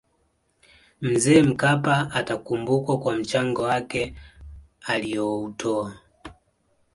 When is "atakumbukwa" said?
2.11-2.99